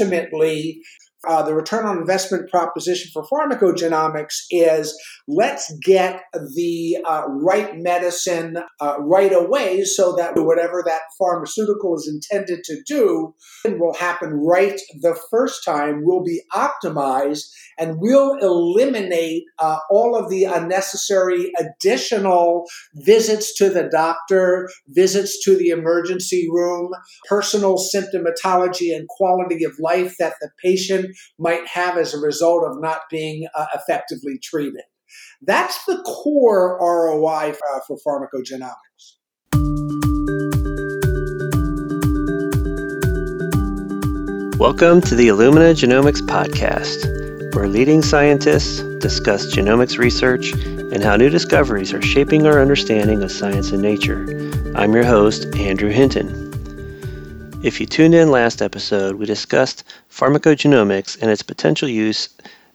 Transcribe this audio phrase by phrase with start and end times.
[0.00, 0.80] ultimately,
[1.26, 4.96] uh, the return on investment proposition for pharmacogenomics is
[5.28, 6.22] let's get
[6.54, 12.82] the uh, right medicine uh, right away so that whatever that pharmaceutical is intended to
[12.86, 13.34] do
[13.64, 17.44] will happen right the first time, will be optimized,
[17.78, 22.64] and will eliminate uh, all of the unnecessary additional
[22.94, 26.90] visits to the doctor, visits to the emergency room,
[27.28, 32.80] personal symptomatology and quality of life that the patient might have as a result of
[32.80, 34.82] not being uh, effectively treated.
[35.42, 39.16] That's the core ROI uh, for pharmacogenomics.
[44.58, 51.28] Welcome to the Illumina Genomics Podcast, where leading scientists discuss genomics research and how new
[51.28, 54.24] discoveries are shaping our understanding of science and nature.
[54.74, 56.45] I'm your host, Andrew Hinton.
[57.66, 62.28] If you tuned in last episode, we discussed pharmacogenomics and its potential use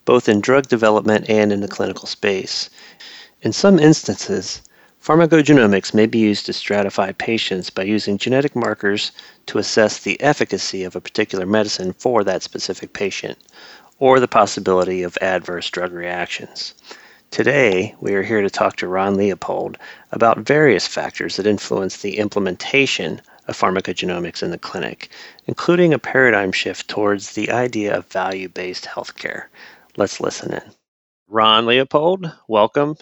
[0.03, 2.69] both in drug development and in the clinical space.
[3.41, 4.61] In some instances,
[5.01, 9.13] pharmacogenomics may be used to stratify patients by using genetic markers
[9.45, 13.37] to assess the efficacy of a particular medicine for that specific patient,
[13.97, 16.73] or the possibility of adverse drug reactions.
[17.29, 19.77] Today, we are here to talk to Ron Leopold
[20.11, 25.09] about various factors that influence the implementation of pharmacogenomics in the clinic,
[25.45, 29.45] including a paradigm shift towards the idea of value based healthcare.
[29.97, 30.63] Let's listen in.
[31.27, 32.95] Ron Leopold, welcome.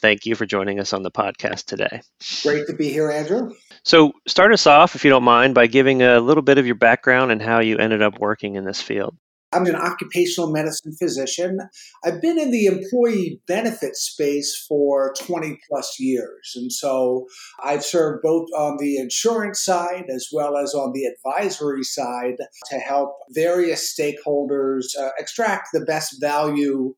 [0.00, 2.00] Thank you for joining us on the podcast today.
[2.42, 3.52] Great to be here, Andrew.
[3.84, 6.74] So, start us off, if you don't mind, by giving a little bit of your
[6.74, 9.16] background and how you ended up working in this field.
[9.52, 11.58] I'm an occupational medicine physician.
[12.04, 16.52] I've been in the employee benefit space for 20 plus years.
[16.56, 17.26] And so
[17.62, 22.36] I've served both on the insurance side as well as on the advisory side
[22.70, 26.94] to help various stakeholders uh, extract the best value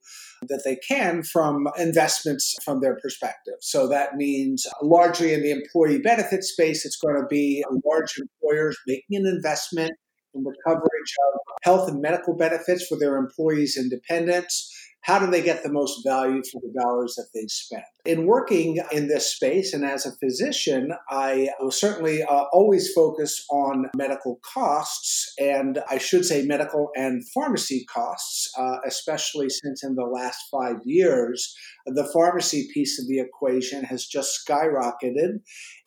[0.48, 3.54] that they can from investments from their perspective.
[3.60, 8.76] So that means largely in the employee benefit space, it's going to be large employers
[8.86, 9.92] making an investment
[10.34, 14.70] in the coverage of health and medical benefits for their employees' independence.
[15.04, 17.84] How do they get the most value for the dollars that they spend?
[18.06, 23.44] In working in this space and as a physician, I was certainly uh, always focused
[23.50, 29.94] on medical costs, and I should say medical and pharmacy costs, uh, especially since in
[29.94, 31.54] the last five years,
[31.86, 35.40] the pharmacy piece of the equation has just skyrocketed.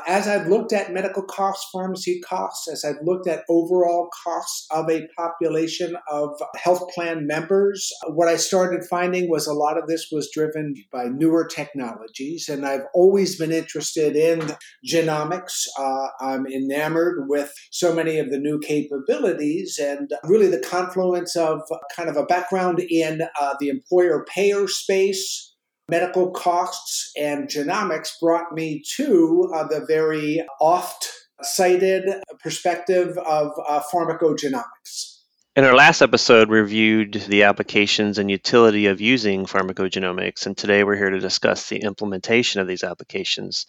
[0.05, 4.89] As I've looked at medical costs, pharmacy costs, as I've looked at overall costs of
[4.91, 10.07] a population of health plan members, what I started finding was a lot of this
[10.12, 14.56] was driven by newer technologies, and I've always been interested in
[14.88, 15.68] genomics.
[15.78, 21.62] Uh, I'm enamored with so many of the new capabilities, and really the confluence of
[21.96, 25.53] kind of a background in uh, the employer payer space.
[25.90, 31.09] Medical costs and genomics brought me to uh, the very oft
[31.41, 32.03] cited
[32.44, 35.16] perspective of uh, pharmacogenomics.
[35.57, 40.84] In our last episode, we reviewed the applications and utility of using pharmacogenomics, and today
[40.84, 43.66] we're here to discuss the implementation of these applications.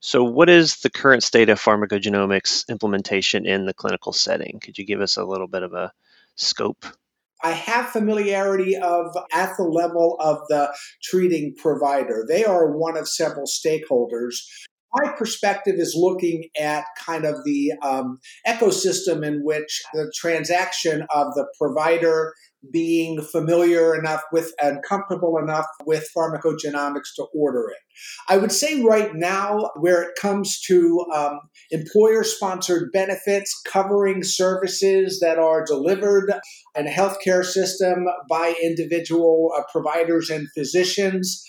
[0.00, 4.60] So, what is the current state of pharmacogenomics implementation in the clinical setting?
[4.60, 5.94] Could you give us a little bit of a
[6.34, 6.84] scope?
[7.42, 10.70] I have familiarity of at the level of the
[11.02, 12.22] treating provider.
[12.28, 14.34] They are one of several stakeholders
[14.92, 21.34] my perspective is looking at kind of the um, ecosystem in which the transaction of
[21.34, 22.32] the provider
[22.72, 27.78] being familiar enough with and comfortable enough with pharmacogenomics to order it.
[28.28, 31.40] I would say right now, where it comes to um,
[31.70, 36.32] employer sponsored benefits covering services that are delivered
[36.76, 41.42] in a healthcare system by individual uh, providers and physicians,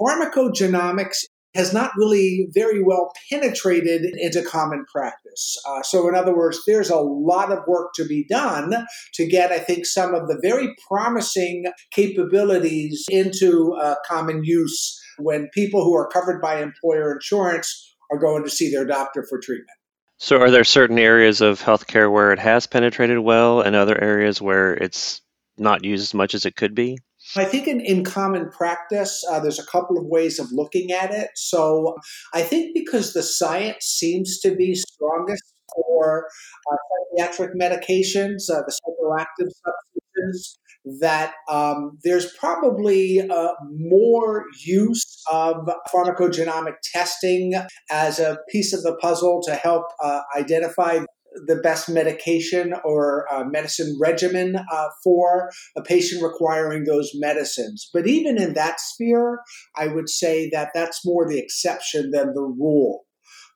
[0.00, 5.56] pharmacogenomics has not really very well penetrated into common practice.
[5.68, 9.52] Uh, so, in other words, there's a lot of work to be done to get,
[9.52, 15.94] I think, some of the very promising capabilities into uh, common use when people who
[15.94, 19.70] are covered by employer insurance are going to see their doctor for treatment.
[20.18, 24.40] So, are there certain areas of healthcare where it has penetrated well and other areas
[24.40, 25.20] where it's
[25.58, 26.98] not used as much as it could be?
[27.36, 31.12] I think in, in common practice, uh, there's a couple of ways of looking at
[31.12, 31.30] it.
[31.34, 31.96] So
[32.34, 35.42] I think because the science seems to be strongest
[35.74, 36.26] for
[36.70, 36.76] uh,
[37.16, 40.58] psychiatric medications, uh, the psychoactive substances,
[41.00, 47.54] that um, there's probably uh, more use of pharmacogenomic testing
[47.90, 50.98] as a piece of the puzzle to help uh, identify
[51.46, 57.88] the best medication or uh, medicine regimen uh, for a patient requiring those medicines.
[57.92, 59.40] But even in that sphere,
[59.76, 63.04] I would say that that's more the exception than the rule.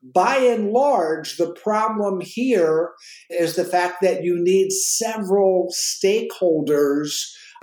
[0.03, 2.93] By and large, the problem here
[3.31, 7.11] is the fact that you need several stakeholders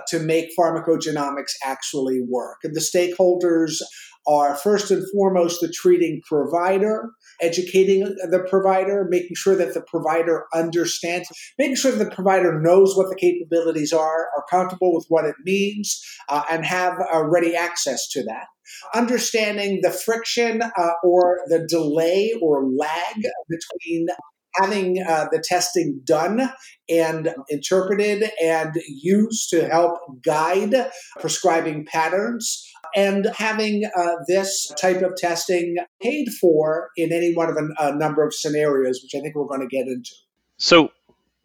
[0.08, 2.58] to make pharmacogenomics actually work.
[2.64, 3.80] And the stakeholders
[4.26, 7.10] are first and foremost the treating provider,
[7.40, 11.28] educating the provider, making sure that the provider understands,
[11.58, 15.36] making sure that the provider knows what the capabilities are, are comfortable with what it
[15.44, 18.46] means, uh, and have uh, ready access to that.
[18.94, 23.16] Understanding the friction uh, or the delay or lag
[23.48, 24.06] between
[24.56, 26.50] having uh, the testing done
[26.88, 30.90] and interpreted and used to help guide
[31.20, 32.64] prescribing patterns
[32.94, 37.96] and having uh, this type of testing paid for in any one of a, a
[37.96, 40.10] number of scenarios, which I think we're going to get into.
[40.58, 40.90] So,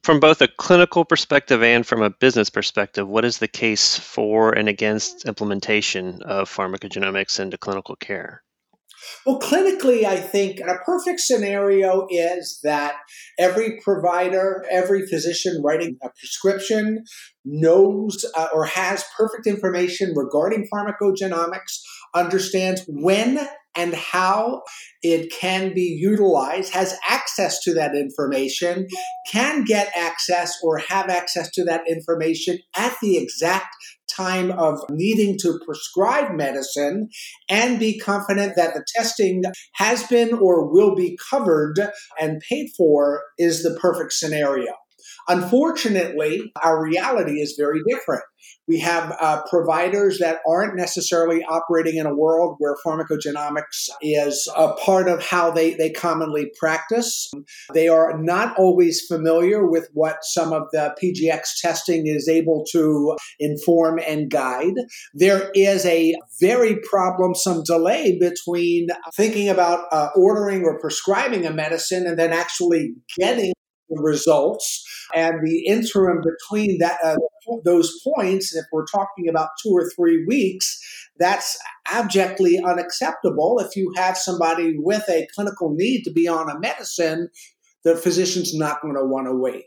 [0.03, 4.53] from both a clinical perspective and from a business perspective, what is the case for
[4.53, 8.41] and against implementation of pharmacogenomics into clinical care?
[9.25, 12.95] Well, clinically, I think a perfect scenario is that
[13.37, 17.03] every provider, every physician writing a prescription
[17.45, 21.81] knows uh, or has perfect information regarding pharmacogenomics,
[22.13, 23.47] understands when
[23.79, 24.61] and how
[25.01, 28.85] it can be utilized, has access to that information,
[29.31, 33.73] can get access or have access to that information at the exact
[34.13, 37.07] time of needing to prescribe medicine
[37.47, 39.43] and be confident that the testing
[39.75, 41.79] has been or will be covered
[42.19, 44.73] and paid for is the perfect scenario.
[45.29, 48.23] Unfortunately, our reality is very different.
[48.67, 54.73] We have uh, providers that aren't necessarily operating in a world where pharmacogenomics is a
[54.73, 57.31] part of how they, they commonly practice.
[57.73, 63.15] They are not always familiar with what some of the PGX testing is able to
[63.39, 64.75] inform and guide.
[65.13, 72.05] There is a very problemsome delay between thinking about uh, ordering or prescribing a medicine
[72.05, 73.53] and then actually getting
[73.89, 74.83] the results
[75.15, 77.15] and the interim between that uh,
[77.65, 80.79] those points if we're talking about two or three weeks
[81.17, 81.57] that's
[81.91, 83.59] abjectly unacceptable.
[83.59, 87.29] If you have somebody with a clinical need to be on a medicine
[87.83, 89.65] the physician's not going to want to wait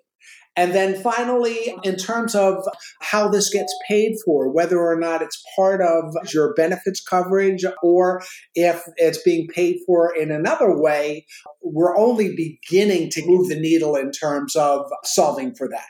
[0.54, 2.62] and then finally, in terms of
[3.00, 8.22] how this gets paid for, whether or not it's part of your benefits coverage or
[8.54, 11.26] if it's being paid for in another way,
[11.62, 15.86] we're only beginning to move the needle in terms of solving for that.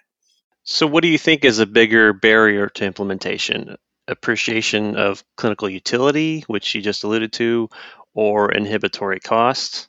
[0.62, 3.76] So, what do you think is a bigger barrier to implementation?
[4.06, 7.68] Appreciation of clinical utility, which you just alluded to,
[8.14, 9.88] or inhibitory costs?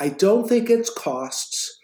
[0.00, 1.79] I don't think it's costs.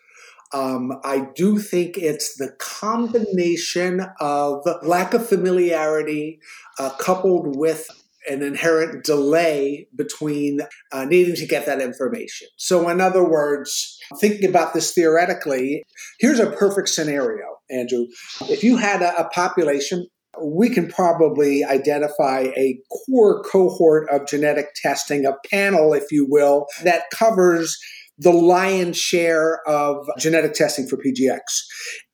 [0.52, 6.40] Um, I do think it's the combination of lack of familiarity
[6.78, 7.88] uh, coupled with
[8.28, 10.60] an inherent delay between
[10.92, 12.48] uh, needing to get that information.
[12.56, 15.84] So, in other words, thinking about this theoretically,
[16.18, 18.06] here's a perfect scenario, Andrew.
[18.42, 20.06] If you had a, a population,
[20.42, 26.66] we can probably identify a core cohort of genetic testing, a panel, if you will,
[26.84, 27.78] that covers
[28.18, 31.40] the lion's share of genetic testing for PGX.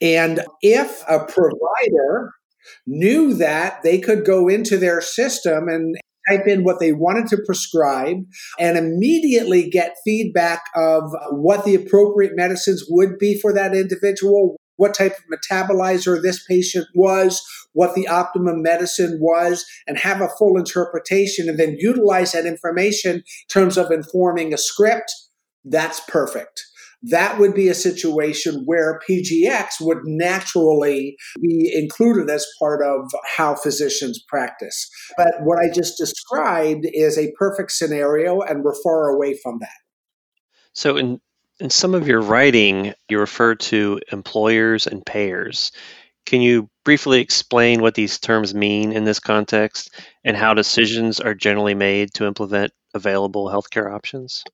[0.00, 2.32] And if a provider
[2.86, 5.96] knew that they could go into their system and
[6.28, 8.18] type in what they wanted to prescribe
[8.58, 14.94] and immediately get feedback of what the appropriate medicines would be for that individual, what
[14.94, 17.42] type of metabolizer this patient was,
[17.72, 23.16] what the optimum medicine was, and have a full interpretation and then utilize that information
[23.16, 25.12] in terms of informing a script
[25.64, 26.62] that's perfect.
[27.02, 33.56] That would be a situation where PGX would naturally be included as part of how
[33.56, 34.88] physicians practice.
[35.16, 39.68] But what I just described is a perfect scenario, and we're far away from that.
[40.74, 41.20] So, in,
[41.58, 45.72] in some of your writing, you refer to employers and payers.
[46.24, 49.90] Can you briefly explain what these terms mean in this context
[50.24, 54.44] and how decisions are generally made to implement available healthcare options?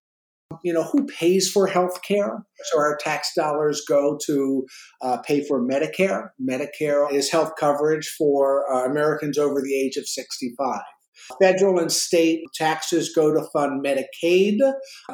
[0.64, 2.44] You know, who pays for health care?
[2.64, 4.66] So our tax dollars go to
[5.02, 6.30] uh, pay for Medicare.
[6.40, 10.80] Medicare is health coverage for uh, Americans over the age of 65.
[11.40, 14.58] Federal and state taxes go to fund Medicaid,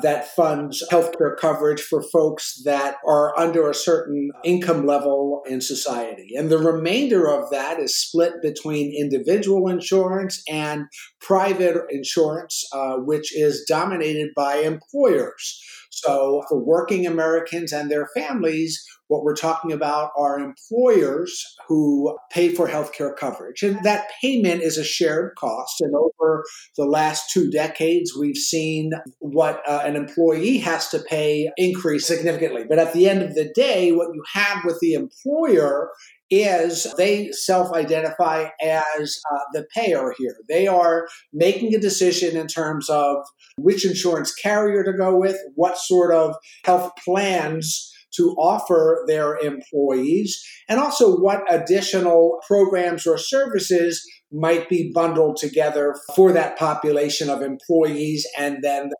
[0.02, 6.34] that funds healthcare coverage for folks that are under a certain income level in society.
[6.36, 10.86] And the remainder of that is split between individual insurance and
[11.20, 15.60] private insurance, uh, which is dominated by employers.
[15.90, 22.48] So, for working Americans and their families, what we're talking about are employers who pay
[22.48, 23.62] for healthcare coverage.
[23.62, 25.80] And that payment is a shared cost.
[25.80, 26.42] And over
[26.76, 28.90] the last two decades, we've seen
[29.20, 32.64] what uh, an employee has to pay increase significantly.
[32.68, 35.90] But at the end of the day, what you have with the employer
[36.28, 40.34] is they self identify as uh, the payer here.
[40.48, 43.18] They are making a decision in terms of
[43.58, 50.42] which insurance carrier to go with, what sort of health plans to offer their employees,
[50.68, 57.42] and also what additional programs or services might be bundled together for that population of
[57.42, 58.90] employees and then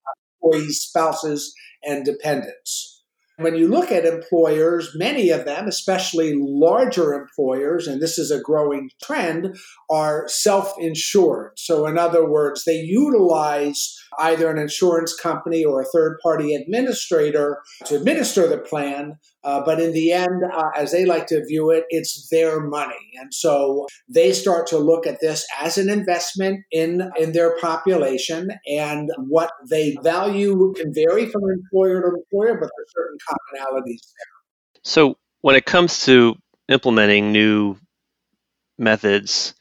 [0.43, 1.53] employees, spouses,
[1.83, 2.95] and dependents.
[3.37, 8.41] When you look at employers, many of them, especially larger employers, and this is a
[8.41, 9.57] growing trend,
[9.91, 11.59] are self insured.
[11.59, 17.59] So, in other words, they utilize either an insurance company or a third party administrator
[17.87, 19.19] to administer the plan.
[19.43, 23.13] Uh, but in the end, uh, as they like to view it, it's their money.
[23.21, 28.49] And so they start to look at this as an investment in, in their population.
[28.67, 34.01] And what they value can vary from employer to employer, but there are certain commonalities
[34.01, 34.81] there.
[34.83, 36.37] So when it comes to
[36.69, 37.77] implementing new
[38.79, 39.55] methods,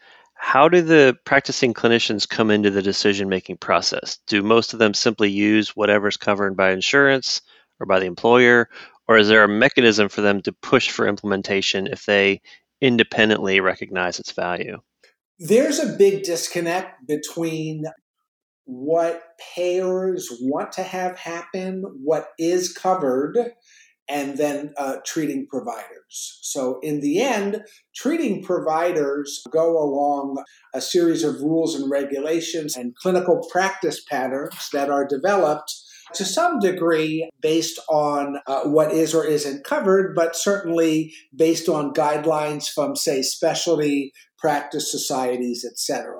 [0.44, 4.20] how do the practicing clinicians come into the decision making process?
[4.28, 7.42] Do most of them simply use whatever's covered by insurance
[7.80, 8.68] or by the employer,
[9.08, 12.42] or is there a mechanism for them to push for implementation if they
[12.82, 14.82] independently recognize its value?
[15.40, 17.86] There's a big disconnect between
[18.66, 19.24] what
[19.56, 23.38] payers want to have happen, what is covered,
[24.10, 26.40] and then uh, treating providers.
[26.42, 27.64] So, in the end,
[27.96, 30.44] treating providers go along
[30.74, 35.74] a series of rules and regulations and clinical practice patterns that are developed
[36.16, 41.94] to some degree based on uh, what is or isn't covered, but certainly based on
[41.94, 46.18] guidelines from, say, specialty practice societies, etc.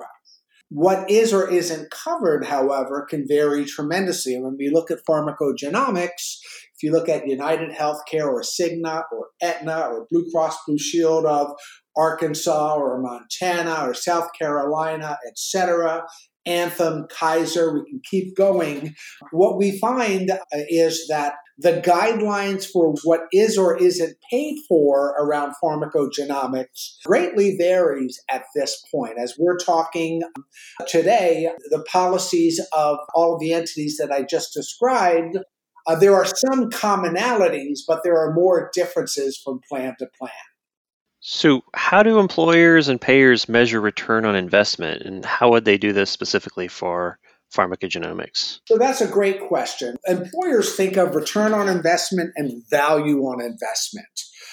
[0.70, 4.34] What is or isn't covered, however, can vary tremendously.
[4.34, 6.38] And when we look at pharmacogenomics,
[6.84, 11.52] you look at United Healthcare or Cigna or Aetna or Blue Cross Blue Shield of
[11.96, 16.04] Arkansas or Montana or South Carolina, etc.,
[16.46, 18.94] Anthem, Kaiser, we can keep going.
[19.30, 25.14] What we find uh, is that the guidelines for what is or isn't paid for
[25.18, 29.18] around pharmacogenomics greatly varies at this point.
[29.18, 30.22] As we're talking
[30.88, 35.38] today, the policies of all of the entities that I just described,
[35.86, 40.30] uh, there are some commonalities, but there are more differences from plan to plan.
[41.20, 45.92] So, how do employers and payers measure return on investment, and how would they do
[45.92, 47.18] this specifically for
[47.50, 48.58] pharmacogenomics?
[48.68, 49.96] So, that's a great question.
[50.06, 54.06] Employers think of return on investment and value on investment.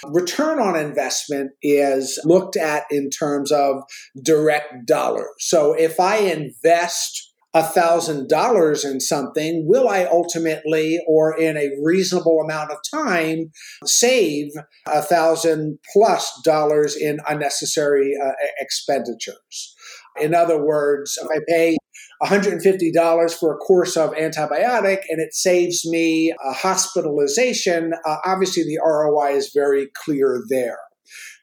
[0.06, 3.84] Return on investment is looked at in terms of
[4.24, 5.28] direct dollars.
[5.40, 12.72] So, if I invest $1,000 in something, will I ultimately or in a reasonable amount
[12.72, 13.52] of time
[13.86, 14.52] save
[14.88, 19.76] a thousand plus dollars in unnecessary uh, expenditures?
[20.20, 21.78] In other words, if I pay
[22.24, 28.80] $150 for a course of antibiotic and it saves me a hospitalization, uh, obviously the
[28.84, 30.78] ROI is very clear there.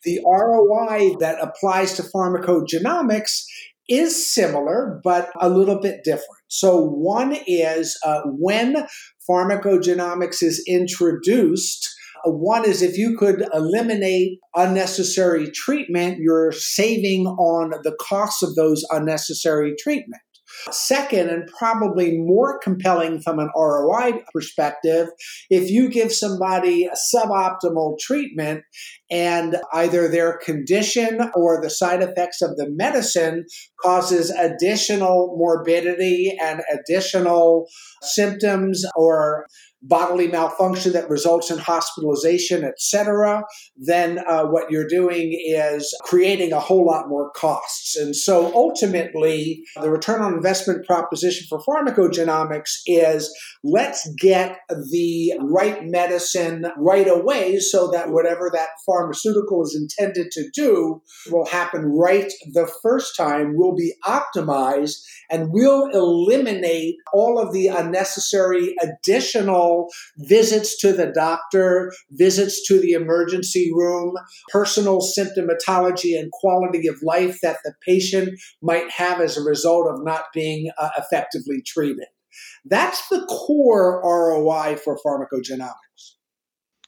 [0.05, 3.43] The ROI that applies to pharmacogenomics
[3.89, 6.27] is similar, but a little bit different.
[6.49, 8.87] So, one is uh, when
[9.29, 11.89] pharmacogenomics is introduced,
[12.27, 18.55] uh, one is if you could eliminate unnecessary treatment, you're saving on the costs of
[18.55, 20.23] those unnecessary treatment.
[20.71, 25.09] Second, and probably more compelling from an ROI perspective,
[25.51, 28.65] if you give somebody a suboptimal treatment
[29.11, 33.45] and either their condition or the side effects of the medicine
[33.83, 37.67] causes additional morbidity and additional
[38.03, 39.47] symptoms or
[39.83, 43.43] bodily malfunction that results in hospitalization, etc.,
[43.77, 47.97] then uh, what you're doing is creating a whole lot more costs.
[47.97, 53.33] And so ultimately, the return on investment proposition for pharmacogenomics is
[53.63, 54.59] let's get
[54.91, 61.47] the right medicine right away so that whatever that pharmaceutical is intended to do will
[61.47, 64.97] happen right the first time, will be optimized,
[65.31, 69.68] and will eliminate all of the unnecessary additional
[70.19, 74.15] visits to the doctor, visits to the emergency room,
[74.49, 78.31] personal symptomatology and quality of life that the patient
[78.63, 82.07] might have as a result of not being uh, effectively treated.
[82.65, 86.15] That's the core ROI for pharmacogenomics.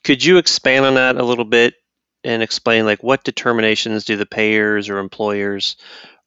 [0.03, 1.75] Could you expand on that a little bit
[2.23, 5.75] and explain like what determinations do the payers or employers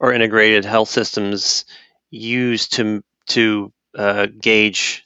[0.00, 1.64] or integrated health systems
[2.11, 5.03] use to to uh, gauge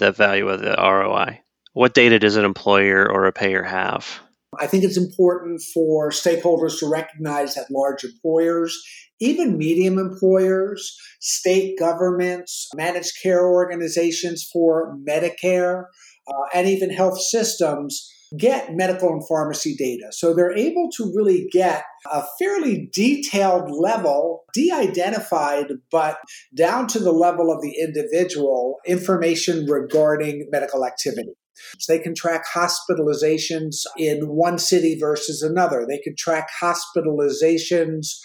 [0.00, 1.40] the value of the ROI?
[1.72, 4.20] What data does an employer or a payer have?
[4.58, 8.76] I think it's important for stakeholders to recognize that large employers,
[9.20, 15.84] even medium employers, state governments, managed care organizations for Medicare,
[16.26, 20.06] uh, and even health systems get medical and pharmacy data.
[20.12, 26.18] So they're able to really get a fairly detailed level, de identified, but
[26.56, 31.32] down to the level of the individual information regarding medical activity.
[31.78, 35.84] So they can track hospitalizations in one city versus another.
[35.86, 38.16] They can track hospitalizations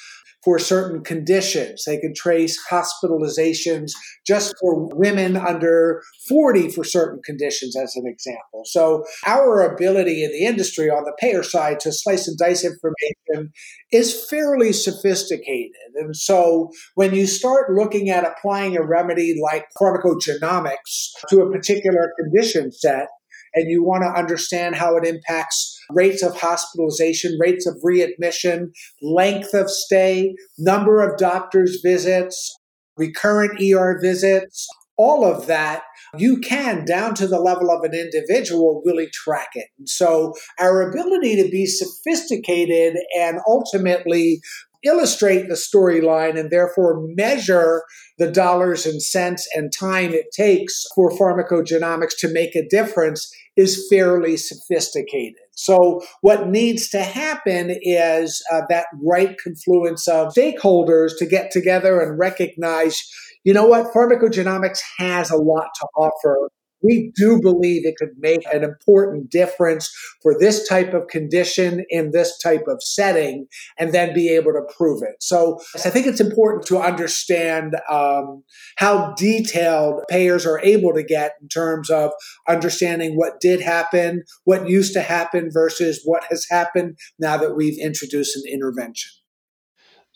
[0.45, 1.83] for certain conditions.
[1.85, 3.91] They can trace hospitalizations
[4.25, 8.61] just for women under 40 for certain conditions, as an example.
[8.65, 13.51] So, our ability in the industry on the payer side to slice and dice information
[13.91, 15.71] is fairly sophisticated.
[15.95, 22.13] And so, when you start looking at applying a remedy like pharmacogenomics to a particular
[22.19, 23.07] condition set,
[23.55, 28.71] and you want to understand how it impacts rates of hospitalization, rates of readmission,
[29.01, 32.53] length of stay, number of doctor's visits,
[32.97, 35.83] recurrent ER visits, all of that,
[36.17, 39.67] you can, down to the level of an individual, really track it.
[39.77, 44.39] And so, our ability to be sophisticated and ultimately
[44.85, 47.83] illustrate the storyline and therefore measure
[48.17, 53.87] the dollars and cents and time it takes for pharmacogenomics to make a difference is
[53.89, 55.39] fairly sophisticated.
[55.51, 62.01] So, what needs to happen is uh, that right confluence of stakeholders to get together
[62.01, 63.09] and recognize
[63.45, 66.49] you know what, pharmacogenomics has a lot to offer
[66.85, 72.11] we do believe it could make an important difference for this type of condition in
[72.11, 75.15] this type of setting and then be able to prove it.
[75.19, 78.43] So I think it's important to understand um,
[78.77, 82.11] how detailed payers are able to get in terms of
[82.47, 87.79] understanding what did happen, what used to happen versus what has happened now that we've
[87.79, 89.11] introduced an intervention.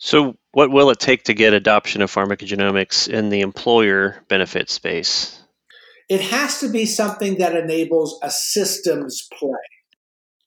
[0.02, 5.39] So, what will it take to get adoption of pharmacogenomics in the employer benefit space?
[6.10, 9.50] It has to be something that enables a systems play.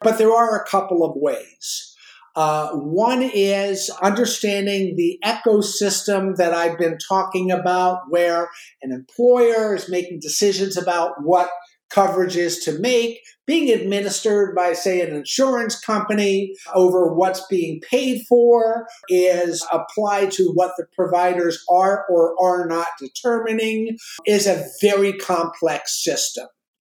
[0.02, 1.96] But there are a couple of ways.
[2.36, 8.50] Uh, one is understanding the ecosystem that I've been talking about, where
[8.82, 11.50] an employer is making decisions about what
[11.94, 18.88] coverages to make, being administered by, say, an insurance company over what's being paid for,
[19.10, 26.04] is applied to what the providers are or are not determining, is a very complex
[26.04, 26.48] system.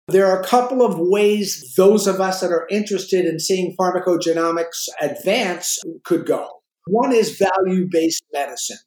[0.09, 4.89] There are a couple of ways those of us that are interested in seeing pharmacogenomics
[5.01, 6.49] advance could go.
[6.87, 8.79] One is value based medicine.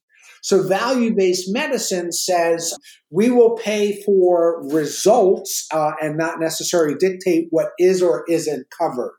[0.41, 2.73] So value based medicine says
[3.09, 9.13] we will pay for results uh, and not necessarily dictate what is or isn't covered.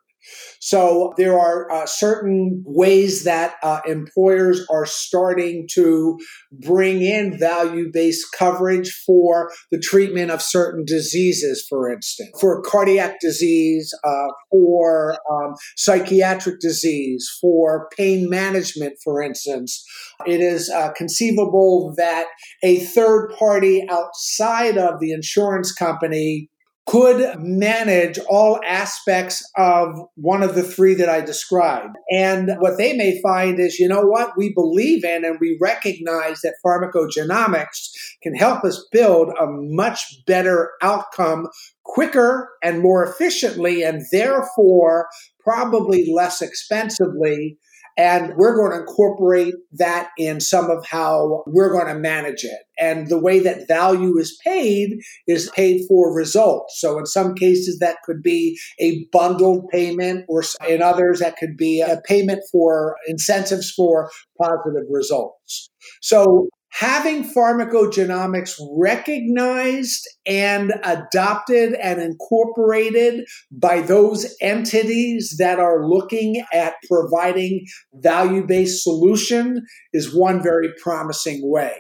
[0.61, 6.19] So there are uh, certain ways that uh, employers are starting to
[6.53, 13.21] bring in value based coverage for the treatment of certain diseases, for instance, for cardiac
[13.21, 19.83] disease, uh, for um, psychiatric disease, for pain management, for instance.
[20.27, 22.27] It is uh, conceivable that
[22.63, 26.50] a third party outside of the insurance company
[26.91, 31.95] could manage all aspects of one of the three that I described.
[32.11, 36.41] And what they may find is, you know what, we believe in and we recognize
[36.41, 37.91] that pharmacogenomics
[38.25, 41.47] can help us build a much better outcome
[41.85, 45.07] quicker and more efficiently, and therefore
[45.45, 47.57] probably less expensively
[48.01, 52.61] And we're going to incorporate that in some of how we're going to manage it.
[52.79, 56.81] And the way that value is paid is paid for results.
[56.81, 61.59] So in some cases, that could be a bundled payment, or in others, that could
[61.59, 64.11] be a payment for incentives for
[64.41, 65.69] positive results.
[66.01, 76.75] So having pharmacogenomics recognized and adopted and incorporated by those entities that are looking at
[76.89, 81.75] providing value-based solution is one very promising way.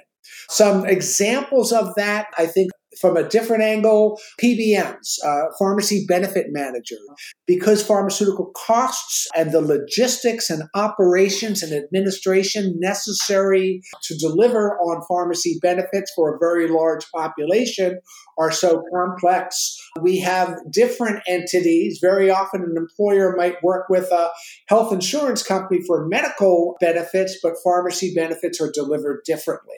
[0.49, 2.71] Some examples of that, I think,
[3.01, 6.99] from a different angle, PBMs, uh, pharmacy benefit manager,
[7.47, 15.59] because pharmaceutical costs and the logistics and operations and administration necessary to deliver on pharmacy
[15.63, 17.99] benefits for a very large population
[18.39, 19.77] are so complex.
[20.01, 21.99] We have different entities.
[22.01, 24.31] Very often, an employer might work with a
[24.69, 29.77] health insurance company for medical benefits, but pharmacy benefits are delivered differently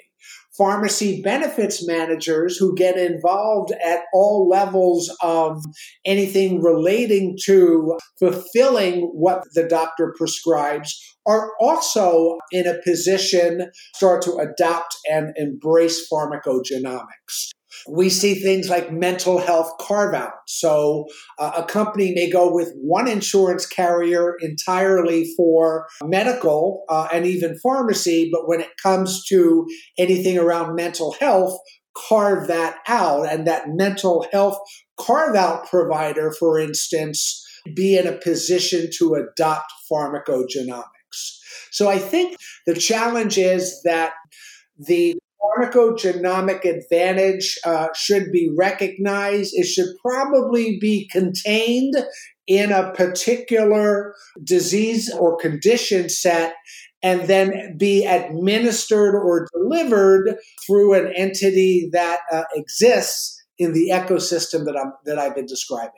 [0.56, 5.64] pharmacy benefits managers who get involved at all levels of
[6.04, 14.36] anything relating to fulfilling what the doctor prescribes are also in a position start to
[14.36, 17.50] adopt and embrace pharmacogenomics.
[17.88, 20.32] We see things like mental health carve out.
[20.46, 21.06] So
[21.38, 27.58] uh, a company may go with one insurance carrier entirely for medical uh, and even
[27.62, 29.66] pharmacy, but when it comes to
[29.98, 31.58] anything around mental health,
[32.08, 33.30] carve that out.
[33.30, 34.58] And that mental health
[34.98, 40.82] carve out provider, for instance, be in a position to adopt pharmacogenomics.
[41.70, 44.12] So I think the challenge is that
[44.78, 49.52] the pharmacogenomic advantage uh, should be recognized.
[49.54, 51.94] It should probably be contained
[52.46, 56.54] in a particular disease or condition set
[57.02, 64.64] and then be administered or delivered through an entity that uh, exists in the ecosystem
[64.64, 65.90] that, I'm, that I've been describing.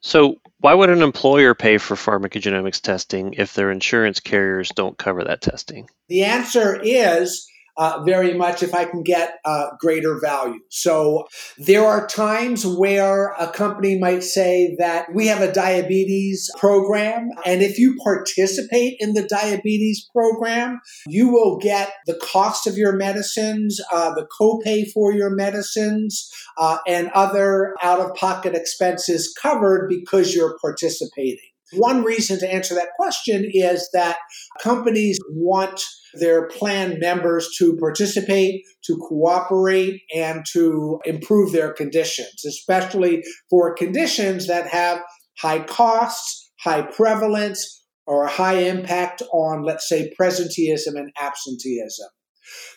[0.00, 5.22] So, why would an employer pay for pharmacogenomics testing if their insurance carriers don't cover
[5.22, 5.88] that testing?
[6.08, 10.60] The answer is uh, very much if I can get uh, greater value.
[10.68, 11.26] So
[11.58, 17.62] there are times where a company might say that we have a diabetes program, and
[17.62, 23.80] if you participate in the diabetes program, you will get the cost of your medicines,
[23.92, 30.34] uh, the copay for your medicines, uh, and other out of pocket expenses covered because
[30.34, 31.51] you're participating.
[31.74, 34.16] One reason to answer that question is that
[34.62, 35.82] companies want
[36.14, 44.46] their plan members to participate, to cooperate, and to improve their conditions, especially for conditions
[44.48, 45.00] that have
[45.38, 52.08] high costs, high prevalence, or a high impact on, let's say, presenteeism and absenteeism.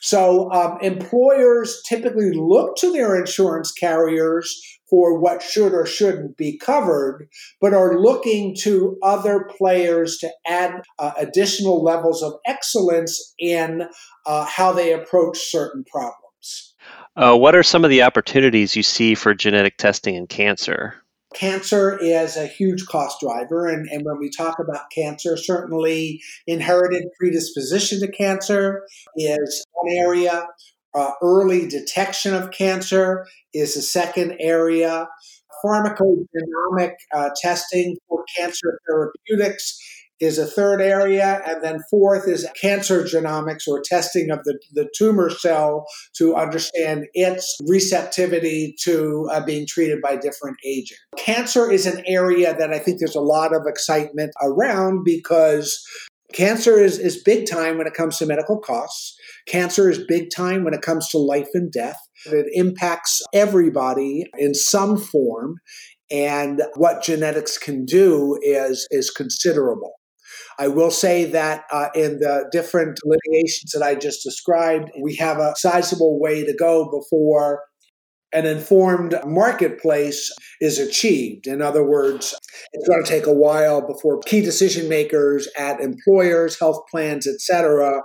[0.01, 6.57] So um, employers typically look to their insurance carriers for what should or shouldn't be
[6.57, 7.27] covered,
[7.59, 13.83] but are looking to other players to add uh, additional levels of excellence in
[14.25, 16.75] uh, how they approach certain problems.
[17.15, 20.95] Uh, what are some of the opportunities you see for genetic testing in cancer?
[21.35, 23.67] Cancer is a huge cost driver.
[23.67, 30.47] And, and when we talk about cancer, certainly inherited predisposition to cancer is one area.
[30.93, 35.07] Uh, early detection of cancer is a second area.
[35.63, 39.77] Pharmacogenomic uh, testing for cancer therapeutics
[40.19, 41.41] is a third area.
[41.45, 45.85] And then fourth is cancer genomics or testing of the, the tumor cell
[46.17, 51.01] to understand its receptivity to uh, being treated by different agents.
[51.17, 55.83] Cancer is an area that I think there's a lot of excitement around because
[56.33, 59.17] cancer is, is big time when it comes to medical costs.
[59.47, 61.99] Cancer is big time when it comes to life and death.
[62.25, 65.55] It impacts everybody in some form.
[66.11, 69.93] And what genetics can do is, is considerable.
[70.57, 75.37] I will say that uh, in the different delineations that I just described, we have
[75.37, 77.63] a sizable way to go before
[78.35, 81.47] an informed marketplace is achieved.
[81.47, 82.35] In other words,
[82.73, 88.01] it's going to take a while before key decision makers at employers, health plans, etc.,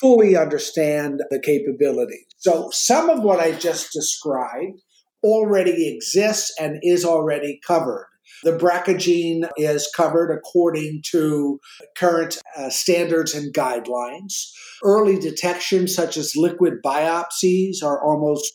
[0.00, 2.26] fully understand the capability.
[2.38, 4.80] So some of what I just described
[5.22, 8.06] already exists and is already covered.
[8.44, 11.58] The BRCA gene is covered according to
[11.96, 14.50] current uh, standards and guidelines.
[14.84, 18.54] Early detection, such as liquid biopsies, are almost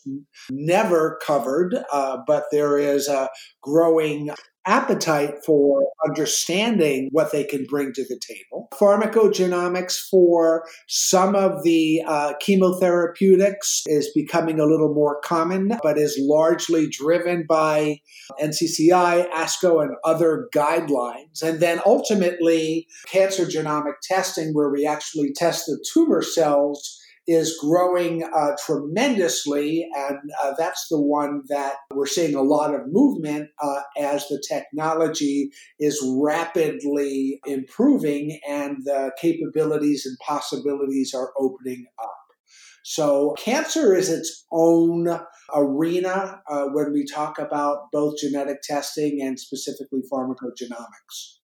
[0.50, 3.28] never covered, uh, but there is a
[3.62, 4.30] growing
[4.66, 8.68] appetite for understanding what they can bring to the table.
[8.72, 16.18] Pharmacogenomics for some of the uh, chemotherapeutics is becoming a little more common, but is
[16.20, 18.00] largely driven by
[18.40, 21.42] NCCI, ASCO, and other guidelines.
[21.42, 28.22] And then ultimately, cancer genomic testing, where we actually test the tumor cells is growing
[28.22, 33.80] uh, tremendously, and uh, that's the one that we're seeing a lot of movement uh,
[33.98, 42.10] as the technology is rapidly improving and the capabilities and possibilities are opening up.
[42.86, 45.08] So, cancer is its own
[45.54, 51.38] arena uh, when we talk about both genetic testing and specifically pharmacogenomics.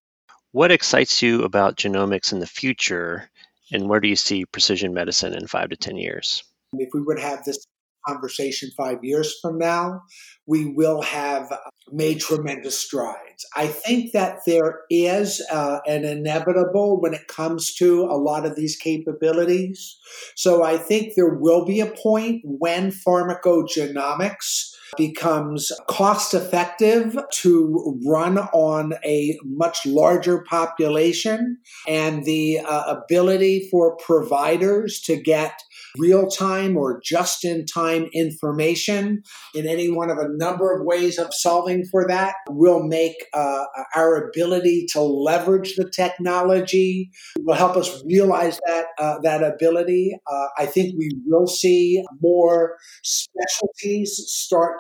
[0.53, 3.29] What excites you about genomics in the future
[3.73, 6.43] and where do you see precision medicine in five to 10 years?
[6.73, 7.65] If we would have this
[8.07, 10.03] conversation five years from now,
[10.47, 11.53] we will have
[11.91, 13.45] made tremendous strides.
[13.57, 18.57] I think that there is uh, an inevitable when it comes to a lot of
[18.57, 19.99] these capabilities.
[20.37, 28.39] So I think there will be a point when pharmacogenomics becomes cost effective to run
[28.39, 35.61] on a much larger population and the uh, ability for providers to get
[35.99, 39.23] real time or just in time information
[39.55, 43.65] in any one of a number of ways of solving for that will make uh,
[43.95, 50.17] our ability to leverage the technology will help us realize that uh, that ability.
[50.31, 54.23] Uh, i think we will see more specialties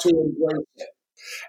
[0.01, 0.89] to embrace it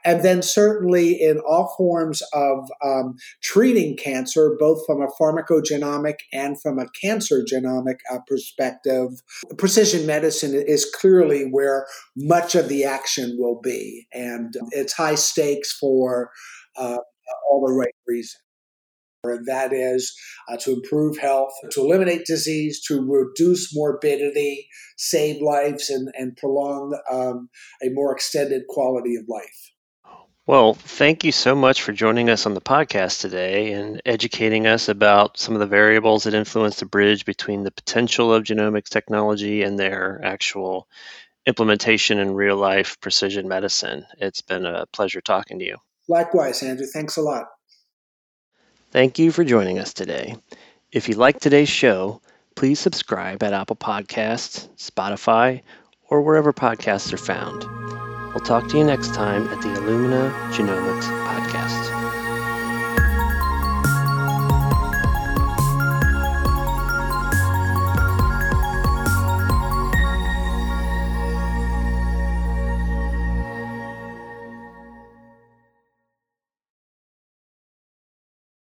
[0.05, 6.59] and then, certainly, in all forms of um, treating cancer, both from a pharmacogenomic and
[6.61, 9.09] from a cancer genomic uh, perspective,
[9.57, 14.07] precision medicine is clearly where much of the action will be.
[14.13, 16.31] And it's high stakes for
[16.75, 16.97] uh,
[17.49, 18.46] all the right reasons
[19.23, 20.15] and that is
[20.49, 26.97] uh, to improve health, to eliminate disease, to reduce morbidity, save lives, and, and prolong
[27.11, 27.49] um,
[27.83, 29.71] a more extended quality of life.
[30.45, 34.87] Well, thank you so much for joining us on the podcast today and educating us
[34.87, 39.63] about some of the variables that influence the bridge between the potential of genomics technology
[39.63, 40.87] and their actual
[41.45, 44.05] implementation in real life precision medicine.
[44.19, 45.77] It's been a pleasure talking to you.
[46.07, 46.85] Likewise, Andrew.
[46.85, 47.47] Thanks a lot.
[48.91, 50.35] Thank you for joining us today.
[50.91, 52.21] If you like today's show,
[52.55, 55.61] please subscribe at Apple Podcasts, Spotify,
[56.09, 57.65] or wherever podcasts are found.
[58.33, 61.86] We'll talk to you next time at the Illumina Genomics Podcast.